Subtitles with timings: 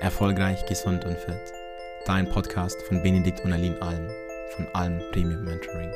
[0.00, 1.52] Erfolgreich, gesund und fit.
[2.06, 4.08] Dein Podcast von Benedikt und Aline Alm
[4.56, 5.92] von Alm Premium Mentoring.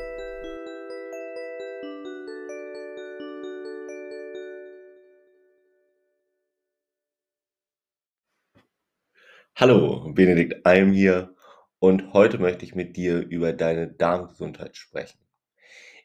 [9.56, 11.34] Hallo, Benedikt Alm hier
[11.78, 15.18] und heute möchte ich mit dir über deine Darmgesundheit sprechen.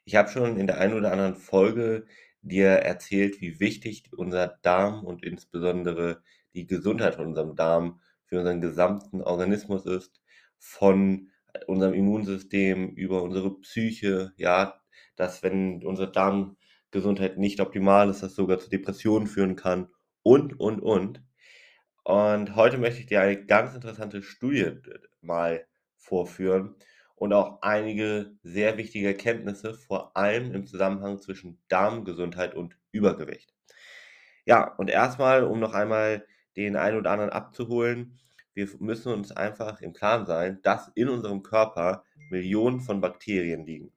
[0.06, 2.06] Ich habe schon in der einen oder anderen Folge
[2.42, 6.24] dir erzählt, wie wichtig unser Darm und insbesondere
[6.60, 10.21] die Gesundheit von unserem Darm für unseren gesamten Organismus ist,
[10.57, 11.29] von
[11.68, 14.79] unserem Immunsystem über unsere Psyche, ja,
[15.15, 19.89] dass wenn unsere Darmgesundheit nicht optimal ist, das sogar zu Depressionen führen kann
[20.21, 21.24] und, und, und.
[22.04, 24.79] Und heute möchte ich dir eine ganz interessante Studie
[25.21, 25.65] mal
[25.98, 26.76] vorführen
[27.15, 33.53] und auch einige sehr wichtige Erkenntnisse, vor allem im Zusammenhang zwischen Darmgesundheit und Übergewicht.
[34.45, 36.26] Ja, und erstmal, um noch einmal
[36.66, 38.20] den einen oder anderen abzuholen.
[38.54, 43.94] Wir müssen uns einfach im Klaren sein, dass in unserem Körper Millionen von Bakterien liegen.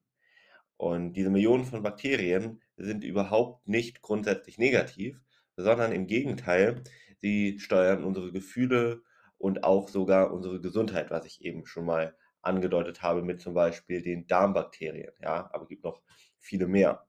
[0.76, 5.20] Und diese Millionen von Bakterien sind überhaupt nicht grundsätzlich negativ,
[5.56, 6.82] sondern im Gegenteil,
[7.18, 9.02] sie steuern unsere Gefühle
[9.38, 14.02] und auch sogar unsere Gesundheit, was ich eben schon mal angedeutet habe mit zum Beispiel
[14.02, 15.12] den Darmbakterien.
[15.20, 16.02] Ja, aber es gibt noch
[16.38, 17.06] viele mehr.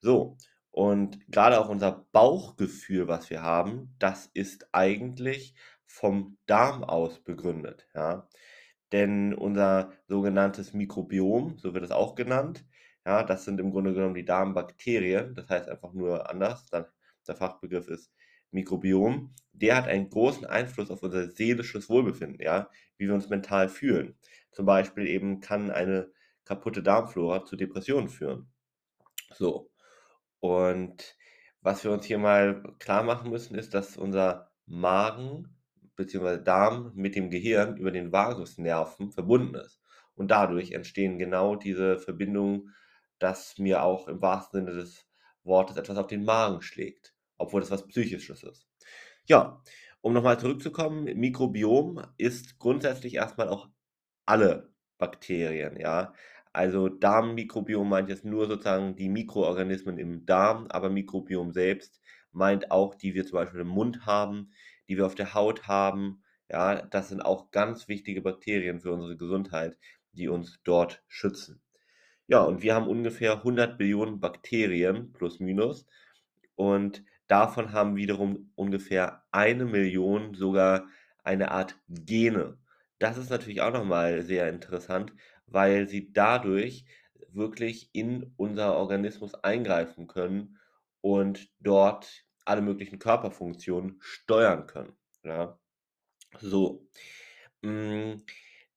[0.00, 0.36] So,
[0.70, 5.54] und gerade auch unser Bauchgefühl, was wir haben, das ist eigentlich
[5.86, 8.28] vom Darm aus begründet, ja.
[8.92, 12.64] Denn unser sogenanntes Mikrobiom, so wird es auch genannt,
[13.06, 16.86] ja, das sind im Grunde genommen die Darmbakterien, das heißt einfach nur anders, dann
[17.26, 18.12] der Fachbegriff ist
[18.50, 23.68] Mikrobiom, der hat einen großen Einfluss auf unser seelisches Wohlbefinden, ja, wie wir uns mental
[23.68, 24.16] fühlen.
[24.52, 26.10] Zum Beispiel eben kann eine
[26.44, 28.50] kaputte Darmflora zu Depressionen führen.
[29.34, 29.69] So.
[30.40, 31.16] Und
[31.62, 35.56] was wir uns hier mal klar machen müssen, ist, dass unser Magen
[35.96, 36.42] bzw.
[36.42, 39.80] Darm mit dem Gehirn über den Vagusnerven verbunden ist.
[40.14, 42.74] Und dadurch entstehen genau diese Verbindungen,
[43.18, 45.06] dass mir auch im wahrsten Sinne des
[45.44, 48.66] Wortes etwas auf den Magen schlägt, obwohl das was Psychisches ist.
[49.26, 49.62] Ja,
[50.00, 53.68] um nochmal zurückzukommen, Mikrobiom ist grundsätzlich erstmal auch
[54.26, 56.14] alle Bakterien, ja.
[56.52, 62.00] Also Darmmikrobiom meint jetzt nur sozusagen die Mikroorganismen im Darm, aber Mikrobiom selbst
[62.32, 64.52] meint auch, die wir zum Beispiel im Mund haben,
[64.88, 66.22] die wir auf der Haut haben.
[66.48, 69.78] Ja, das sind auch ganz wichtige Bakterien für unsere Gesundheit,
[70.12, 71.62] die uns dort schützen.
[72.26, 75.86] Ja, und wir haben ungefähr 100 Billionen Bakterien plus minus
[76.54, 80.86] und davon haben wiederum ungefähr eine Million sogar
[81.24, 82.58] eine Art Gene.
[82.98, 85.12] Das ist natürlich auch nochmal sehr interessant,
[85.50, 86.84] weil sie dadurch
[87.32, 90.58] wirklich in unser Organismus eingreifen können
[91.00, 94.96] und dort alle möglichen Körperfunktionen steuern können.
[95.22, 95.58] Ja.
[96.40, 96.88] So.
[97.62, 98.24] Hm,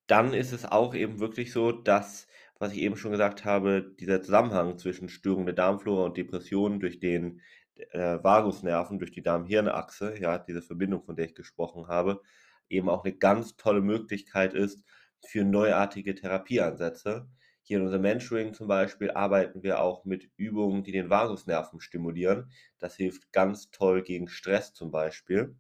[0.08, 2.28] dann ist es auch eben wirklich so, dass,
[2.60, 7.00] was ich eben schon gesagt habe, dieser Zusammenhang zwischen Störung der Darmflora und Depressionen durch
[7.00, 7.42] den
[7.76, 12.22] äh, Vagusnerven, durch die Darm-Hirn-Achse, ja, diese Verbindung, von der ich gesprochen habe,
[12.70, 14.84] eben auch eine ganz tolle Möglichkeit ist,
[15.26, 17.28] für neuartige Therapieansätze.
[17.62, 22.52] Hier in unserem Mentoring zum Beispiel arbeiten wir auch mit Übungen, die den Vagusnerven stimulieren.
[22.80, 25.56] Das hilft ganz toll gegen Stress zum Beispiel.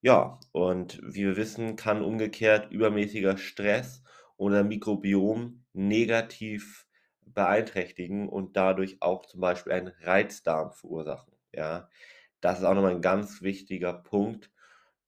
[0.00, 4.02] Ja, und wie wir wissen, kann umgekehrt übermäßiger Stress
[4.36, 6.86] unser Mikrobiom negativ
[7.24, 11.34] beeinträchtigen und dadurch auch zum Beispiel einen Reizdarm verursachen.
[11.52, 11.88] Ja,
[12.40, 14.50] das ist auch nochmal ein ganz wichtiger Punkt,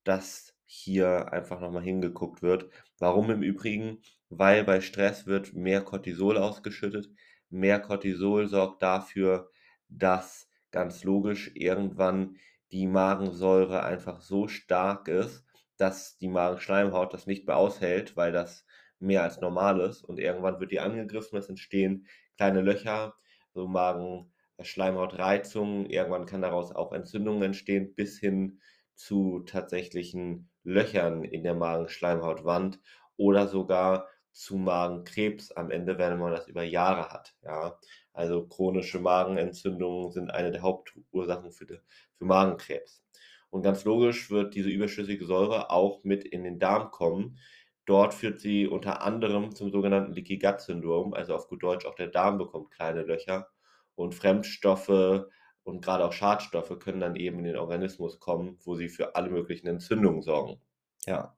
[0.05, 2.69] dass hier einfach nochmal hingeguckt wird.
[2.99, 4.03] Warum im Übrigen?
[4.31, 7.11] Weil bei Stress wird mehr Cortisol ausgeschüttet.
[7.51, 9.51] Mehr Cortisol sorgt dafür,
[9.89, 12.37] dass ganz logisch irgendwann
[12.73, 15.45] die Magensäure einfach so stark ist,
[15.77, 18.65] dass die Magenschleimhaut das nicht mehr aushält, weil das
[18.99, 20.03] mehr als normal ist.
[20.03, 23.15] Und irgendwann wird die angegriffen, es entstehen kleine Löcher,
[23.53, 25.87] so Magenschleimhautreizungen.
[25.87, 28.61] Irgendwann kann daraus auch Entzündungen entstehen, bis hin
[28.95, 32.81] zu tatsächlichen Löchern in der Magenschleimhautwand
[33.17, 37.35] oder sogar zu Magenkrebs am Ende, wenn man das über Jahre hat.
[37.43, 37.79] Ja?
[38.13, 41.79] Also chronische Magenentzündungen sind eine der Hauptursachen für, die,
[42.19, 43.05] für Magenkrebs.
[43.51, 47.39] Und ganz logisch wird diese überschüssige Säure auch mit in den Darm kommen.
[47.87, 51.95] Dort führt sie unter anderem zum sogenannten Leaky Gut Syndrom, also auf gut Deutsch auch
[51.95, 53.49] der Darm bekommt kleine Löcher
[53.95, 55.27] und Fremdstoffe
[55.65, 59.31] und gerade auch Schadstoffe können dann eben in den Organismus kommen, wo sie für alle
[59.31, 60.61] möglichen Entzündungen sorgen.
[61.07, 61.37] Ja.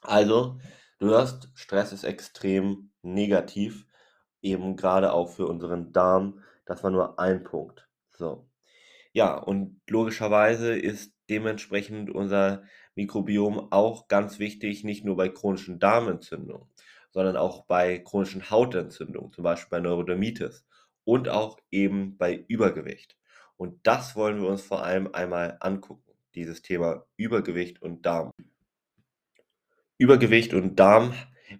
[0.00, 0.58] Also,
[0.98, 3.86] du hörst, Stress ist extrem negativ,
[4.40, 6.40] eben gerade auch für unseren Darm.
[6.64, 7.88] Das war nur ein Punkt.
[8.10, 8.48] So.
[9.12, 12.62] Ja, und logischerweise ist dementsprechend unser
[12.94, 16.68] Mikrobiom auch ganz wichtig, nicht nur bei chronischen Darmentzündungen,
[17.10, 20.64] sondern auch bei chronischen Hautentzündungen, zum Beispiel bei Neurodermitis
[21.04, 23.17] und auch eben bei Übergewicht.
[23.58, 28.32] Und das wollen wir uns vor allem einmal angucken, dieses Thema Übergewicht und Darm.
[29.98, 31.12] Übergewicht und Darm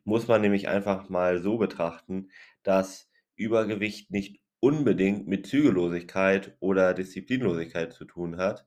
[0.04, 2.30] muss man nämlich einfach mal so betrachten,
[2.62, 8.66] dass Übergewicht nicht unbedingt mit Zügellosigkeit oder Disziplinlosigkeit zu tun hat,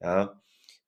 [0.00, 0.40] ja,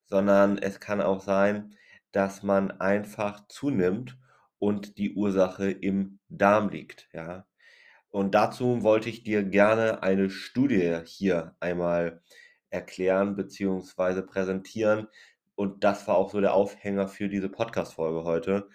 [0.06, 1.76] sondern es kann auch sein,
[2.10, 4.18] dass man einfach zunimmt
[4.58, 7.46] und die Ursache im Darm liegt, ja.
[8.12, 12.22] Und dazu wollte ich dir gerne eine Studie hier einmal
[12.68, 14.20] erklären bzw.
[14.22, 15.08] präsentieren.
[15.54, 18.68] Und das war auch so der Aufhänger für diese Podcast-Folge heute.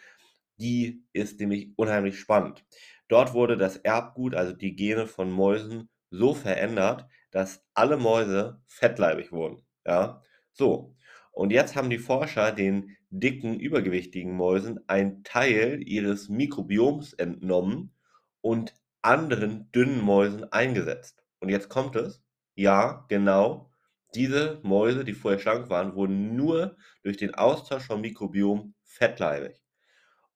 [0.59, 2.65] Die ist nämlich unheimlich spannend.
[3.09, 9.31] Dort wurde das Erbgut, also die Gene von Mäusen, so verändert, dass alle Mäuse fettleibig
[9.31, 9.61] wurden.
[9.85, 10.95] Ja, so.
[11.31, 17.93] Und jetzt haben die Forscher den dicken, übergewichtigen Mäusen einen Teil ihres Mikrobioms entnommen
[18.41, 21.23] und anderen dünnen Mäusen eingesetzt.
[21.39, 22.21] Und jetzt kommt es.
[22.55, 23.71] Ja, genau.
[24.15, 29.61] Diese Mäuse, die vorher schlank waren, wurden nur durch den Austausch vom Mikrobiom fettleibig.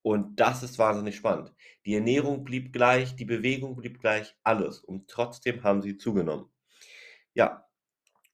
[0.04, 1.54] Und das ist wahnsinnig spannend.
[1.86, 4.80] Die Ernährung blieb gleich, die Bewegung blieb gleich, alles.
[4.80, 6.50] Und trotzdem haben sie zugenommen.
[7.34, 7.68] Ja,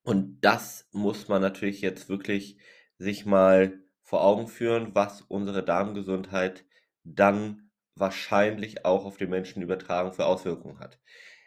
[0.03, 2.57] und das muss man natürlich jetzt wirklich
[2.97, 6.65] sich mal vor Augen führen, was unsere Darmgesundheit
[7.03, 7.66] dann
[7.99, 10.99] wahrscheinlich auch auf den Menschen übertragen für Auswirkungen hat.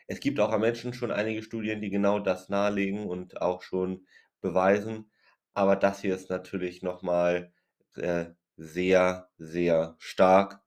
[0.06, 4.06] Es gibt auch am Menschen schon einige Studien, die genau das nahelegen und auch schon
[4.41, 5.11] beweisen.
[5.55, 7.52] Aber das hier ist natürlich nochmal
[7.97, 8.26] äh,
[8.56, 10.61] sehr, sehr stark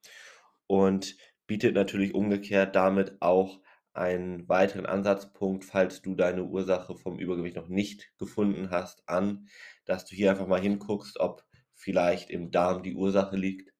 [0.68, 1.16] und
[1.48, 3.60] bietet natürlich umgekehrt damit auch
[3.94, 9.48] einen weiteren Ansatzpunkt, falls du deine Ursache vom Übergewicht noch nicht gefunden hast, an,
[9.86, 11.44] dass du hier einfach mal hinguckst, ob
[11.76, 13.73] vielleicht im Darm die Ursache liegt.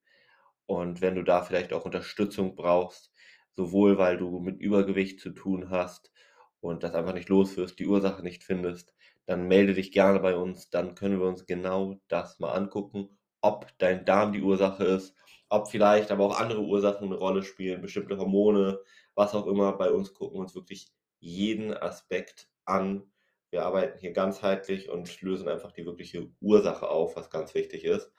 [0.66, 3.12] Und wenn du da vielleicht auch Unterstützung brauchst,
[3.56, 6.12] sowohl weil du mit Übergewicht zu tun hast
[6.62, 8.94] und das einfach nicht los wirst, die Ursache nicht findest,
[9.26, 13.68] dann melde dich gerne bei uns, dann können wir uns genau das mal angucken, ob
[13.78, 15.16] dein Darm die Ursache ist,
[15.50, 18.80] ob vielleicht aber auch andere Ursachen eine Rolle spielen, bestimmte Hormone,
[19.16, 19.74] was auch immer.
[19.78, 20.88] Bei uns gucken wir uns wirklich
[21.20, 23.12] jeden Aspekt an.
[23.52, 28.12] Wir arbeiten hier ganzheitlich und lösen einfach die wirkliche Ursache auf, was ganz wichtig ist.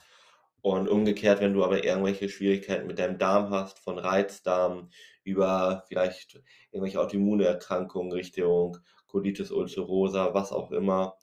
[0.65, 4.89] Und umgekehrt, wenn du aber irgendwelche Schwierigkeiten mit deinem Darm hast, von Reizdarm
[5.23, 6.41] über vielleicht
[6.71, 11.19] irgendwelche Autoimmunerkrankungen Richtung Colitis ulcerosa, was auch immer,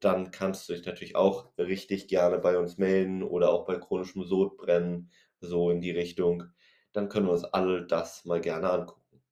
[0.00, 4.24] dann kannst du dich natürlich auch richtig gerne bei uns melden oder auch bei chronischem
[4.24, 5.10] Sodbrennen,
[5.40, 6.44] so in die Richtung.
[6.92, 9.22] Dann können wir uns all das mal gerne angucken.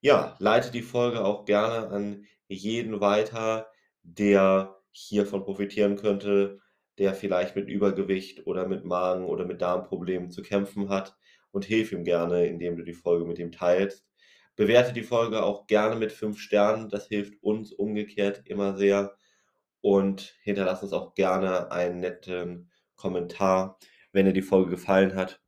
[0.00, 3.70] Ja, leite die Folge auch gerne an jeden weiter,
[4.02, 6.60] der hiervon profitieren könnte,
[6.98, 11.16] der vielleicht mit Übergewicht oder mit Magen oder mit Darmproblemen zu kämpfen hat
[11.50, 14.06] und hilf ihm gerne, indem du die Folge mit ihm teilst.
[14.56, 19.16] Bewerte die Folge auch gerne mit fünf Sternen, das hilft uns umgekehrt immer sehr
[19.80, 23.78] und hinterlass uns auch gerne einen netten Kommentar,
[24.12, 25.40] wenn dir die Folge gefallen hat.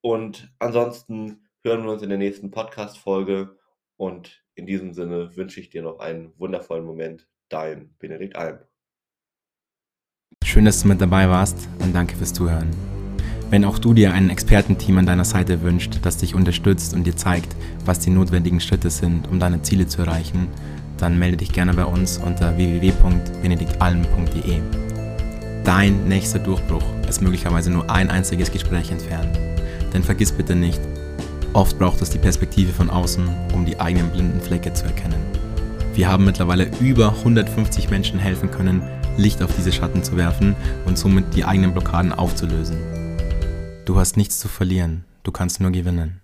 [0.00, 3.56] Und ansonsten hören wir uns in der nächsten Podcast-Folge
[3.96, 7.28] und in diesem Sinne wünsche ich dir noch einen wundervollen Moment.
[7.48, 8.69] Dein Benedikt Alm.
[10.44, 12.70] Schön, dass du mit dabei warst und danke fürs Zuhören.
[13.50, 17.14] Wenn auch du dir ein Expertenteam an deiner Seite wünscht, das dich unterstützt und dir
[17.16, 20.48] zeigt, was die notwendigen Schritte sind, um deine Ziele zu erreichen,
[20.98, 24.60] dann melde dich gerne bei uns unter www.benediktalm.de.
[25.64, 29.38] Dein nächster Durchbruch ist möglicherweise nur ein einziges Gespräch entfernt.
[29.92, 30.80] Denn vergiss bitte nicht,
[31.52, 35.18] Oft braucht es die Perspektive von außen, um die eigenen blinden Flecke zu erkennen.
[35.94, 38.82] Wir haben mittlerweile über 150 Menschen helfen können,
[39.20, 42.78] Licht auf diese Schatten zu werfen und somit die eigenen Blockaden aufzulösen.
[43.84, 46.20] Du hast nichts zu verlieren, du kannst nur gewinnen.